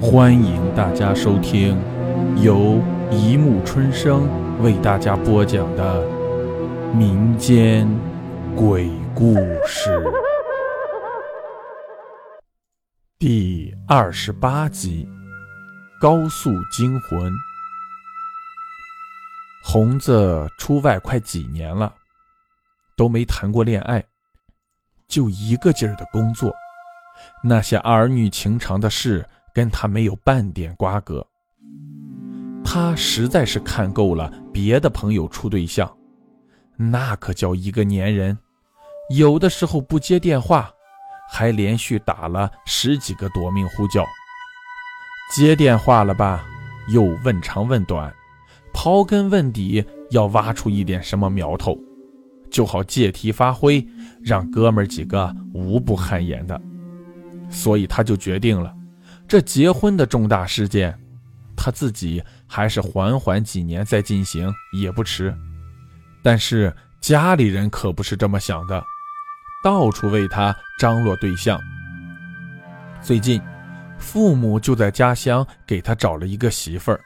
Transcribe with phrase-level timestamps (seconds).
[0.00, 1.76] 欢迎大家收听
[2.40, 4.28] 由一木春生
[4.62, 6.06] 为大家播讲的
[6.94, 7.88] 民间
[8.54, 9.34] 鬼故
[9.66, 10.00] 事
[13.18, 15.08] 第二十八集
[16.00, 17.32] 《高速惊魂》。
[19.64, 21.92] 红子出外快几年了，
[22.96, 24.04] 都没谈过恋爱，
[25.08, 26.54] 就一个劲儿的工作，
[27.42, 29.26] 那些儿女情长的事。
[29.58, 31.26] 跟他没有半点瓜葛，
[32.64, 35.92] 他实在是看够了别的朋友处对象，
[36.76, 38.38] 那可叫一个粘人，
[39.10, 40.70] 有的时候不接电话，
[41.28, 44.04] 还连续打了十几个夺命呼叫。
[45.34, 46.46] 接电话了吧，
[46.92, 48.14] 又问长问短，
[48.72, 51.76] 刨根问底，要挖出一点什么苗头，
[52.48, 53.84] 就好借题发挥，
[54.22, 56.62] 让哥们几个无不汗颜的。
[57.50, 58.72] 所以他就决定了。
[59.28, 60.98] 这结婚的重大事件，
[61.54, 65.36] 他自己还是缓缓几年再进行也不迟。
[66.22, 68.82] 但是家里人可不是这么想的，
[69.62, 71.60] 到处为他张罗对象。
[73.02, 73.38] 最近，
[73.98, 76.98] 父母就在家乡给他找了一个媳妇儿，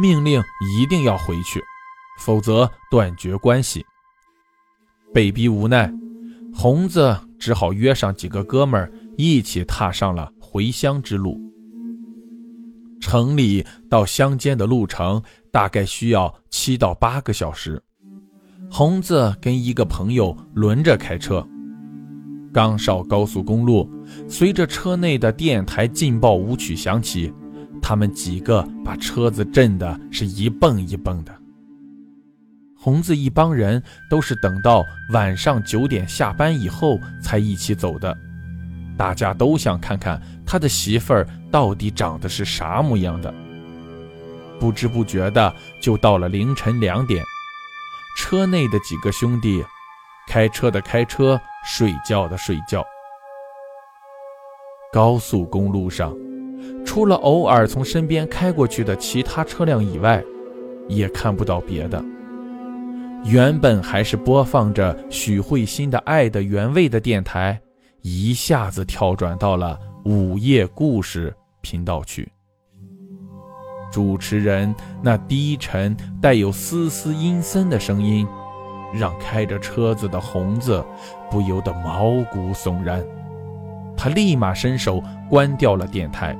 [0.00, 0.42] 命令
[0.76, 1.62] 一定要回去，
[2.18, 3.86] 否则断绝关系。
[5.14, 5.92] 被逼无奈，
[6.52, 11.40] 红子只好约上几个哥们儿一起踏上了回乡之路。
[13.02, 17.82] 城里到乡间的路程大概需要七到八个小时。
[18.70, 21.46] 红子跟一个朋友轮着开车，
[22.54, 23.90] 刚上高速公路，
[24.28, 27.30] 随着车内的电台劲爆舞曲响起，
[27.82, 31.36] 他们几个把车子震得是一蹦一蹦的。
[32.74, 38.16] 红子一帮人都是等到晚上九点下班以后才一起走的。
[38.96, 43.32] 大家都想看看他的媳妇儿到底长得是啥模样的。
[44.60, 47.24] 不知不觉的就到了凌晨两点，
[48.16, 49.64] 车内的几个兄弟，
[50.28, 52.84] 开车的开车，睡觉的睡觉。
[54.92, 56.16] 高速公路上，
[56.84, 60.22] 除了偶尔从身边开过去的其他车辆以外，
[60.86, 62.04] 也看不到别的。
[63.24, 67.60] 原本还是播放着许慧欣的《爱的原味》的电台。
[68.02, 72.30] 一下子跳转到了午夜故事频道去。
[73.92, 78.26] 主持人那低沉带有丝丝阴森的声音，
[78.92, 80.84] 让开着车子的红子
[81.30, 83.04] 不由得毛骨悚然。
[83.96, 86.36] 他立马伸手关掉了电台。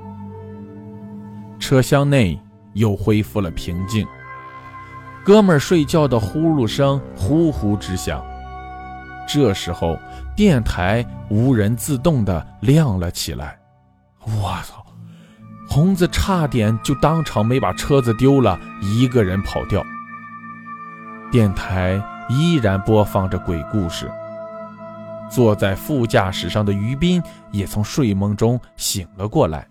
[1.60, 2.36] 车厢内
[2.72, 4.04] 又恢复了平静，
[5.24, 8.24] 哥们儿睡觉的呼噜声呼呼直响。
[9.26, 9.98] 这时候，
[10.36, 13.58] 电台无人自动的亮了起来。
[14.24, 14.84] 我操！
[15.68, 19.82] 红子差点就当场没把车子丢了，一个人跑掉。
[21.30, 24.10] 电台依然播放着鬼故事。
[25.30, 27.22] 坐在副驾驶上的于斌
[27.52, 29.66] 也从睡梦中醒了过来。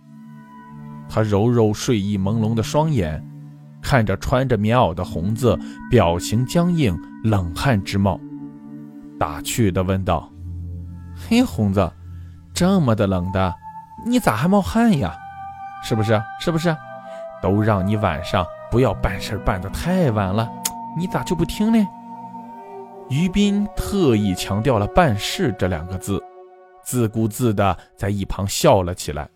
[1.08, 3.24] 他揉揉睡意朦胧的双眼，
[3.80, 5.60] 看着穿着棉袄的红子，
[5.92, 8.20] 表情僵硬，冷汗直冒。
[9.22, 10.28] 打趣的问道
[11.30, 11.88] ：“嘿，红子，
[12.56, 13.54] 这么的冷的，
[14.04, 15.16] 你咋还冒汗呀？
[15.84, 16.20] 是不是？
[16.40, 16.76] 是不是？
[17.40, 20.50] 都让你晚上不要办事办得太晚了，
[20.98, 21.88] 你咋就不听呢？”
[23.12, 26.20] 于斌特意强调了“办事”这两个字，
[26.84, 29.30] 自顾自的在一旁笑了起来。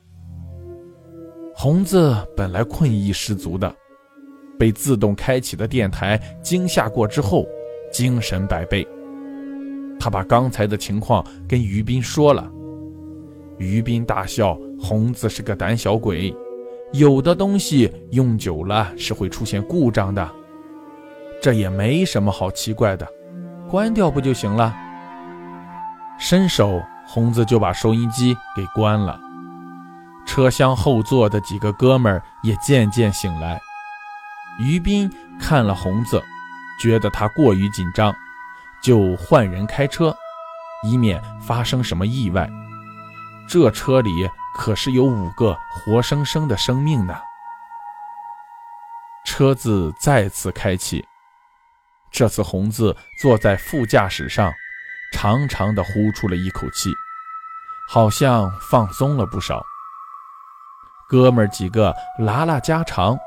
[1.54, 3.72] 红子本来困意十足的，
[4.58, 7.46] 被自动开启的电台惊吓过之后，
[7.94, 8.84] 精神百倍。
[10.06, 12.48] 他把刚才的情况跟于斌说了，
[13.58, 16.32] 于斌大笑：“红子是个胆小鬼，
[16.94, 20.30] 有的东西用久了是会出现故障的，
[21.42, 23.08] 这也没什么好奇怪的，
[23.68, 24.76] 关掉不就行了？”
[26.22, 29.20] 伸手，红子就把收音机给关了。
[30.28, 33.60] 车厢后座的几个哥们儿也渐渐醒来。
[34.60, 36.22] 于斌看了红子，
[36.80, 38.14] 觉得他过于紧张。
[38.86, 40.16] 就换人开车，
[40.84, 42.48] 以免发生什么意外。
[43.50, 47.18] 这车里可是有五个活生生的生命呢。
[49.26, 51.04] 车子再次开启，
[52.12, 54.54] 这次红子坐在副驾驶上，
[55.12, 56.94] 长长的呼出了一口气，
[57.90, 59.64] 好像放松了不少。
[61.10, 63.18] 哥们儿几个拉拉家常。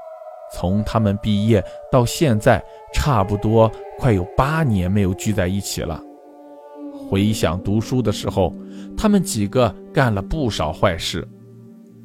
[0.51, 1.63] 从他们毕业
[1.93, 2.65] 到现在，
[2.95, 6.01] 差不多快有八年没有聚在一起了。
[6.95, 8.55] 回想读书的时候，
[8.97, 11.27] 他们几个干了不少坏事。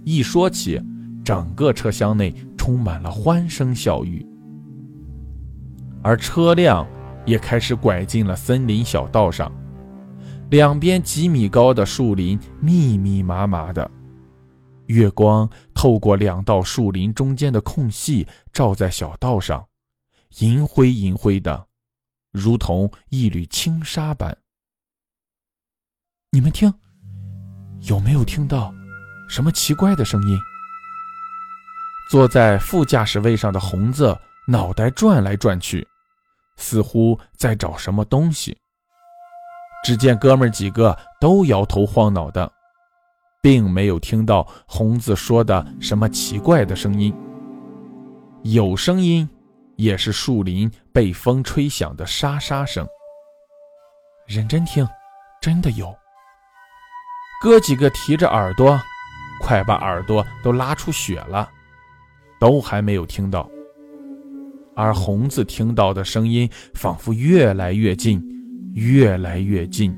[0.04, 0.82] 一说起，
[1.24, 4.26] 整个车厢内充满了欢声笑语，
[6.02, 6.88] 而车辆
[7.26, 9.52] 也开始拐进了森林小道上，
[10.50, 13.90] 两边几米高的树林密密麻麻的，
[14.88, 19.64] 月光透过两道树林中间的空隙照在小道上，
[20.40, 21.66] 银灰银灰的，
[22.34, 24.36] 如同一缕轻纱般。
[26.32, 26.74] 你们听，
[27.82, 28.74] 有没有听到
[29.30, 30.36] 什么奇怪的声音？
[32.10, 35.88] 坐在副驾驶位上的红子脑袋转来转去，
[36.58, 38.58] 似乎在找什么东西。
[39.84, 42.52] 只见哥们几个都摇头晃脑的，
[43.44, 47.14] 并没有听到红子说的什么奇怪的声音。
[48.42, 49.30] 有声音，
[49.76, 52.88] 也是树林被风吹响的沙沙声。
[54.28, 54.88] 认真听，
[55.42, 55.94] 真的有。
[57.42, 58.80] 哥几个提着耳朵，
[59.42, 61.50] 快把耳朵都拉出血了。
[62.40, 63.50] 都还没有听到，
[64.76, 68.22] 而红子听到的声音仿佛越来越近，
[68.74, 69.92] 越来越近。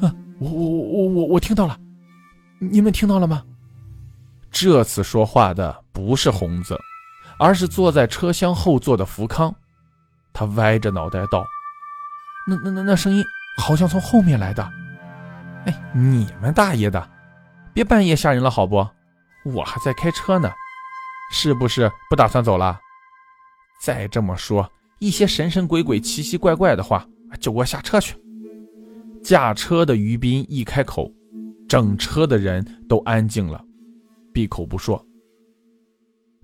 [0.00, 0.08] 啊，
[0.38, 1.78] 我我我我我听到了，
[2.58, 3.44] 你们听到了吗？
[4.50, 6.74] 这次说话的不是红子，
[7.40, 9.52] 而是坐在车厢后座的福康。
[10.32, 11.42] 他歪着脑袋道
[12.46, 13.24] ：“那那那那声音
[13.56, 14.62] 好像从后面来的。”
[15.64, 17.10] 哎，你们大爷的，
[17.72, 18.86] 别半夜吓人了好不？
[19.44, 20.52] 我还在开车呢。
[21.32, 22.78] 是不是不打算走了？
[23.80, 27.06] 再这么说，一些神神鬼鬼、奇奇怪怪的话，
[27.40, 28.16] 就给我下车去。
[29.22, 31.10] 驾车的于斌一开口，
[31.68, 33.64] 整车的人都安静了，
[34.32, 35.02] 闭口不说。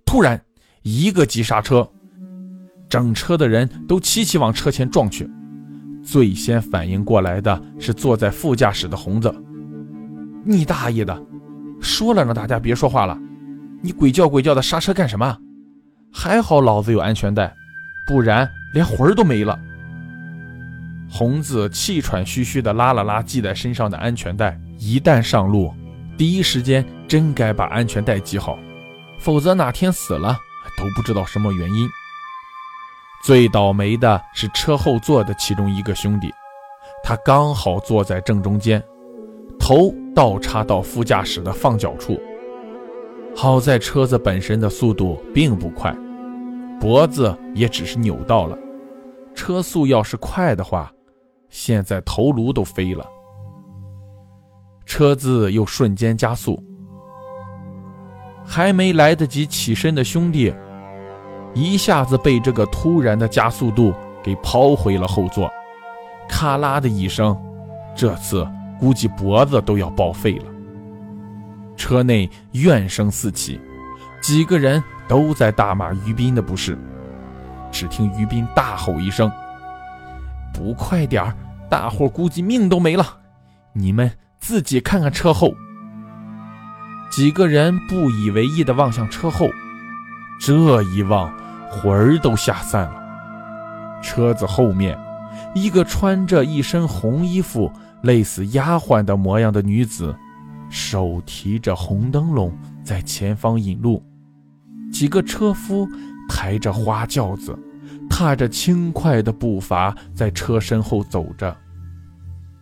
[0.05, 0.41] 突然，
[0.89, 1.85] 一个急刹车，
[2.89, 5.29] 整车的人都齐齐往车前撞去。
[6.01, 9.35] 最先反应过来的是坐在副驾驶的红子。
[10.45, 11.21] 你大爷的！
[11.81, 13.19] 说了让大家别说话了。
[13.83, 15.37] 你鬼叫鬼叫的刹车干什么？
[16.13, 17.53] 还好老子有安全带，
[18.07, 19.59] 不然连魂儿都没了。
[21.11, 25.75] 红子气喘吁吁地拉了拉系在身上的安全带，一旦上路，
[26.17, 28.57] 第一时间真该把安全带系好，
[29.19, 30.39] 否则哪天死了
[30.77, 31.89] 都不知道什么原因。
[33.23, 36.33] 最倒霉的是车后座的其中一个兄弟，
[37.03, 38.83] 他刚好坐在正中间，
[39.59, 42.21] 头倒插到副驾驶的放脚处。
[43.35, 45.95] 好在车子本身的速度并不快，
[46.81, 48.57] 脖子也只是扭到了。
[49.35, 50.91] 车速要是快的话，
[51.51, 53.05] 现在头颅都飞了。
[54.87, 56.63] 车子又瞬间加速，
[58.47, 60.55] 还没来得及起身的兄弟，
[61.57, 65.51] 一下子被这个突然的加速度给抛回了后座，
[66.29, 67.35] 咔啦的一声，
[67.97, 68.47] 这次
[68.79, 70.45] 估计脖子都要报废了。
[71.75, 73.59] 车内怨声四起，
[74.21, 76.79] 几个人都在大骂于斌的不是。
[77.73, 79.33] 只听于斌大吼一声
[80.53, 81.35] ：“不快点，
[81.71, 83.05] 大伙估计命都没了！
[83.73, 84.11] 你们
[84.41, 85.55] 自己看看车后。”
[87.11, 89.49] 几个人不以为意地望向车后，
[90.39, 91.33] 这一望，
[91.77, 94.01] 魂儿都吓散了。
[94.03, 94.99] 车子后面，
[95.55, 97.71] 一个穿着一身红衣服、
[98.03, 100.15] 类似丫鬟的模样的女子。
[100.69, 102.53] 手提着红灯笼
[102.83, 104.03] 在前方引路，
[104.93, 105.89] 几个车夫
[106.29, 107.57] 抬着花轿子，
[108.11, 111.57] 踏着轻快的步伐在车身后走着。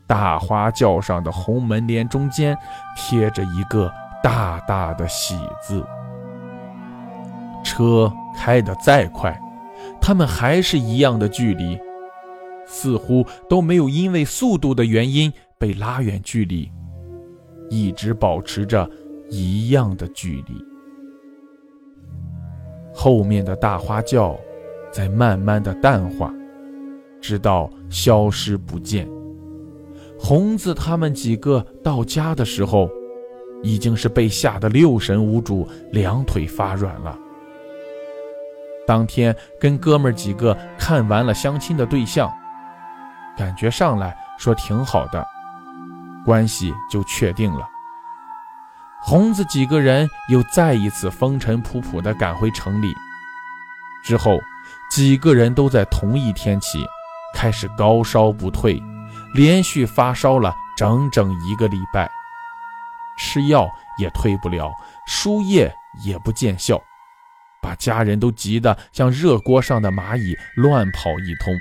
[0.07, 2.55] 大花轿上的红门帘中间
[2.95, 3.91] 贴着一个
[4.23, 5.35] 大大的喜
[5.67, 5.83] 字。
[7.75, 9.37] 车开得再快，
[10.01, 11.77] 他们还是一样的距离，
[12.67, 16.71] 似乎都没有因为速度的原因被拉远距离。
[17.71, 18.89] 一直保持着
[19.29, 20.65] 一样的距离。
[22.95, 24.39] 后面的大花轿
[24.93, 26.33] 在慢慢的淡化，
[27.21, 29.09] 直到消失不见。
[30.17, 32.89] 红子他们几个到家的时候，
[33.63, 37.19] 已经是被吓得六神无主，两腿发软了。
[38.87, 42.33] 当天跟哥们几个看完了相亲的对象，
[43.37, 45.25] 感觉上来说挺好的。
[46.25, 47.69] 关系就确定了。
[49.03, 52.95] 红子几个人又再一次风尘仆仆地赶回城里，
[54.03, 54.39] 之后
[54.91, 56.87] 几个人都在同一天起
[57.35, 58.83] 开始高烧不退，
[59.35, 62.11] 连续发烧了整整一个礼拜，
[63.19, 64.73] 吃药也退不了，
[65.07, 65.71] 输液
[66.03, 66.81] 也不见效，
[67.75, 71.53] 把家人都急得像热锅上的蚂蚁乱跑一通。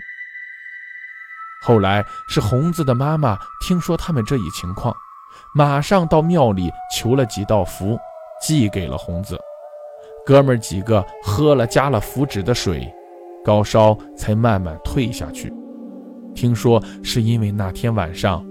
[1.63, 4.96] 后来是红子的妈妈听说他们这一情况，
[5.55, 7.98] 马上到庙里求了几道符，
[8.39, 9.39] 寄给了红子。
[10.24, 12.93] 哥们儿几个喝了加了符纸的水，
[13.43, 15.51] 高烧才慢慢退下去。
[16.36, 18.46] 听说是因为那天晚上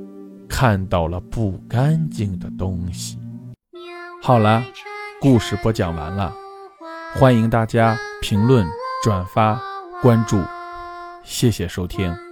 [0.48, 3.16] 看到了不干净的东西。
[4.20, 4.64] 好了，
[5.20, 6.34] 故事播讲完了，
[7.14, 8.66] 欢迎大家评论、
[9.04, 9.60] 转发、
[10.00, 10.42] 关注，
[11.22, 12.31] 谢谢收听。